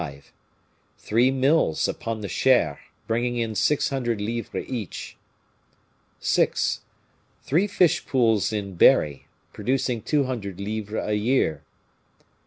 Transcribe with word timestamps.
Three 0.97 1.29
mills 1.29 1.87
upon 1.87 2.21
the 2.21 2.27
Cher, 2.27 2.79
bringing 3.05 3.37
in 3.37 3.53
six 3.53 3.89
hundred 3.89 4.19
livres 4.19 4.65
each. 4.67 5.15
"6. 6.19 6.81
Three 7.43 7.67
fish 7.67 8.07
pools 8.07 8.51
in 8.51 8.73
Berry, 8.77 9.27
producing 9.53 10.01
two 10.01 10.23
hundred 10.23 10.59
livres 10.59 11.05
a 11.07 11.13
year. 11.13 11.61